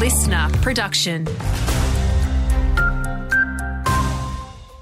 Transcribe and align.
listener 0.00 0.48
production. 0.62 1.26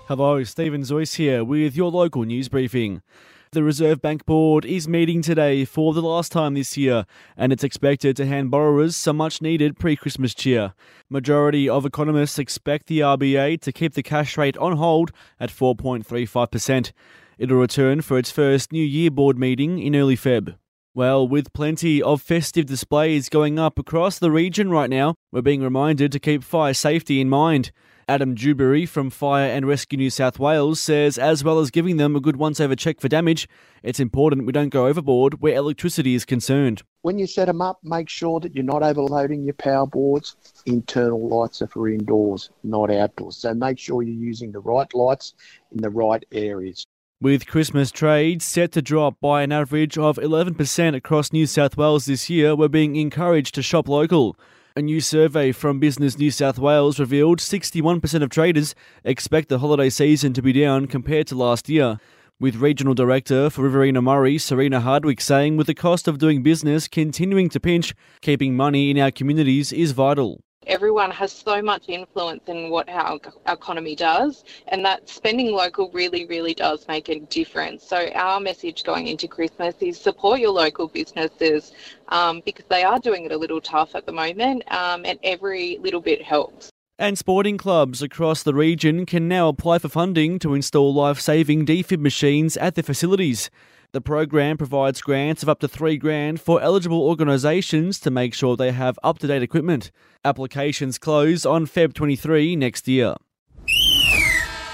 Hello, 0.06 0.44
Stephen 0.44 0.82
Zoyce 0.82 1.16
here 1.16 1.42
with 1.42 1.74
your 1.74 1.90
local 1.90 2.22
news 2.22 2.48
briefing. 2.48 3.02
The 3.50 3.64
Reserve 3.64 4.00
Bank 4.00 4.24
Board 4.26 4.64
is 4.64 4.86
meeting 4.86 5.20
today 5.20 5.64
for 5.64 5.92
the 5.92 6.02
last 6.02 6.30
time 6.30 6.54
this 6.54 6.76
year, 6.76 7.04
and 7.36 7.52
it's 7.52 7.64
expected 7.64 8.16
to 8.16 8.26
hand 8.26 8.52
borrowers 8.52 8.94
some 8.96 9.16
much 9.16 9.42
needed 9.42 9.76
pre 9.76 9.96
Christmas 9.96 10.36
cheer. 10.36 10.72
Majority 11.10 11.68
of 11.68 11.84
economists 11.84 12.38
expect 12.38 12.86
the 12.86 13.00
RBA 13.00 13.60
to 13.62 13.72
keep 13.72 13.94
the 13.94 14.04
cash 14.04 14.38
rate 14.38 14.56
on 14.58 14.76
hold 14.76 15.10
at 15.40 15.50
4.35%. 15.50 16.92
It'll 17.38 17.56
return 17.56 18.02
for 18.02 18.18
its 18.18 18.30
first 18.30 18.70
New 18.70 18.84
Year 18.84 19.10
board 19.10 19.36
meeting 19.36 19.80
in 19.80 19.96
early 19.96 20.16
Feb. 20.16 20.54
Well, 20.94 21.28
with 21.28 21.52
plenty 21.52 22.02
of 22.02 22.22
festive 22.22 22.66
displays 22.66 23.28
going 23.28 23.56
up 23.56 23.78
across 23.78 24.18
the 24.18 24.32
region 24.32 24.70
right 24.70 24.90
now, 24.90 25.14
we're 25.30 25.42
being 25.42 25.62
reminded 25.62 26.10
to 26.10 26.18
keep 26.18 26.42
fire 26.42 26.74
safety 26.74 27.20
in 27.20 27.28
mind. 27.28 27.70
Adam 28.08 28.34
Dewberry 28.34 28.86
from 28.86 29.10
Fire 29.10 29.48
and 29.48 29.64
Rescue 29.64 29.98
New 29.98 30.08
South 30.08 30.38
Wales 30.38 30.80
says, 30.80 31.18
as 31.18 31.44
well 31.44 31.58
as 31.58 31.70
giving 31.70 31.98
them 31.98 32.16
a 32.16 32.20
good 32.20 32.36
once 32.36 32.58
over 32.58 32.74
check 32.74 33.00
for 33.00 33.08
damage, 33.08 33.46
it's 33.82 34.00
important 34.00 34.46
we 34.46 34.52
don't 34.52 34.70
go 34.70 34.86
overboard 34.86 35.42
where 35.42 35.54
electricity 35.54 36.14
is 36.14 36.24
concerned. 36.24 36.82
When 37.02 37.18
you 37.18 37.26
set 37.26 37.44
them 37.44 37.60
up, 37.60 37.78
make 37.84 38.08
sure 38.08 38.40
that 38.40 38.54
you're 38.54 38.64
not 38.64 38.82
overloading 38.82 39.44
your 39.44 39.54
power 39.54 39.86
boards. 39.86 40.36
Internal 40.64 41.28
lights 41.28 41.60
are 41.60 41.68
for 41.68 41.88
indoors, 41.88 42.50
not 42.64 42.90
outdoors. 42.90 43.36
So 43.36 43.52
make 43.52 43.78
sure 43.78 44.02
you're 44.02 44.14
using 44.14 44.52
the 44.52 44.60
right 44.60 44.92
lights 44.94 45.34
in 45.70 45.82
the 45.82 45.90
right 45.90 46.24
areas. 46.32 46.86
With 47.20 47.48
Christmas 47.48 47.90
trade 47.90 48.42
set 48.42 48.70
to 48.72 48.80
drop 48.80 49.20
by 49.20 49.42
an 49.42 49.50
average 49.50 49.98
of 49.98 50.18
11% 50.18 50.94
across 50.94 51.32
New 51.32 51.48
South 51.48 51.76
Wales 51.76 52.06
this 52.06 52.30
year, 52.30 52.54
we're 52.54 52.68
being 52.68 52.94
encouraged 52.94 53.56
to 53.56 53.62
shop 53.62 53.88
local. 53.88 54.36
A 54.76 54.82
new 54.82 55.00
survey 55.00 55.50
from 55.50 55.80
Business 55.80 56.16
New 56.16 56.30
South 56.30 56.60
Wales 56.60 57.00
revealed 57.00 57.40
61% 57.40 58.22
of 58.22 58.30
traders 58.30 58.76
expect 59.02 59.48
the 59.48 59.58
holiday 59.58 59.90
season 59.90 60.32
to 60.32 60.42
be 60.42 60.52
down 60.52 60.86
compared 60.86 61.26
to 61.26 61.34
last 61.34 61.68
year. 61.68 61.98
With 62.38 62.54
Regional 62.54 62.94
Director 62.94 63.50
for 63.50 63.62
Riverina 63.62 64.00
Murray, 64.00 64.38
Serena 64.38 64.78
Hardwick, 64.78 65.20
saying 65.20 65.56
with 65.56 65.66
the 65.66 65.74
cost 65.74 66.06
of 66.06 66.18
doing 66.18 66.44
business 66.44 66.86
continuing 66.86 67.48
to 67.48 67.58
pinch, 67.58 67.96
keeping 68.20 68.54
money 68.54 68.92
in 68.92 68.98
our 69.00 69.10
communities 69.10 69.72
is 69.72 69.90
vital 69.90 70.44
everyone 70.68 71.10
has 71.10 71.32
so 71.32 71.60
much 71.62 71.88
influence 71.88 72.42
in 72.46 72.70
what 72.70 72.88
our 72.88 73.18
economy 73.48 73.96
does, 73.96 74.44
and 74.68 74.84
that 74.84 75.08
spending 75.08 75.52
local 75.52 75.90
really, 75.92 76.26
really 76.26 76.54
does 76.54 76.86
make 76.86 77.08
a 77.08 77.20
difference. 77.20 77.84
So, 77.84 78.08
our 78.14 78.38
message 78.40 78.84
going 78.84 79.08
into 79.08 79.26
Christmas 79.26 79.74
is 79.80 79.98
support 79.98 80.40
your 80.40 80.52
local 80.52 80.88
businesses 80.88 81.72
um, 82.08 82.42
because 82.44 82.66
they 82.68 82.84
are 82.84 82.98
doing 82.98 83.24
it 83.24 83.32
a 83.32 83.36
little 83.36 83.60
tough 83.60 83.94
at 83.94 84.06
the 84.06 84.12
moment, 84.12 84.62
um, 84.72 85.04
and 85.04 85.18
every 85.22 85.78
little 85.80 86.00
bit 86.00 86.22
helps. 86.22 86.70
And 87.00 87.16
sporting 87.16 87.58
clubs 87.58 88.02
across 88.02 88.42
the 88.42 88.54
region 88.54 89.06
can 89.06 89.28
now 89.28 89.48
apply 89.48 89.78
for 89.78 89.88
funding 89.88 90.40
to 90.40 90.54
install 90.54 90.92
life 90.92 91.20
saving 91.20 91.64
defib 91.64 92.00
machines 92.00 92.56
at 92.56 92.74
their 92.74 92.82
facilities. 92.82 93.50
The 93.92 94.02
program 94.02 94.58
provides 94.58 95.00
grants 95.00 95.42
of 95.42 95.48
up 95.48 95.60
to 95.60 95.68
3 95.68 95.96
grand 95.96 96.42
for 96.42 96.60
eligible 96.60 97.00
organisations 97.02 97.98
to 98.00 98.10
make 98.10 98.34
sure 98.34 98.54
they 98.54 98.72
have 98.72 98.98
up 99.02 99.18
to 99.20 99.26
date 99.26 99.42
equipment. 99.42 99.90
Applications 100.26 100.98
close 100.98 101.46
on 101.46 101.66
Feb 101.66 101.94
23 101.94 102.54
next 102.54 102.86
year. 102.86 103.14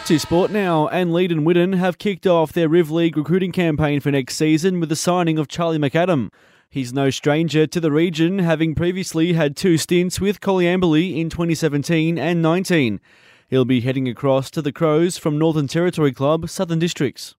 To 0.07 0.19
sport 0.19 0.51
now, 0.51 0.89
and 0.89 1.13
Leeton 1.13 1.45
Whitton 1.45 1.75
have 1.75 1.99
kicked 1.99 2.27
off 2.27 2.53
their 2.53 2.69
Riv 2.69 2.91
League 2.91 3.17
recruiting 3.17 3.53
campaign 3.53 4.01
for 4.01 4.11
next 4.11 4.35
season 4.35 4.81
with 4.81 4.89
the 4.89 4.97
signing 4.97 5.39
of 5.39 5.47
Charlie 5.47 5.79
McAdam. 5.79 6.31
He's 6.69 6.93
no 6.93 7.09
stranger 7.11 7.69
to 7.69 7.81
the 7.81 7.93
region, 7.93 8.41
having 8.41 8.75
previously 8.75 9.35
had 9.35 9.57
two 9.57 9.79
stints 9.79 10.21
with 10.21 10.41
Coleambally 10.41 11.17
in 11.21 11.31
2017 11.31 12.19
and 12.19 12.43
19. 12.43 13.01
He'll 13.49 13.65
be 13.65 13.81
heading 13.81 14.09
across 14.09 14.51
to 14.51 14.61
the 14.61 14.73
Crows 14.73 15.17
from 15.19 15.39
Northern 15.39 15.69
Territory 15.69 16.13
Club 16.13 16.51
Southern 16.51 16.81
Districts. 16.81 17.37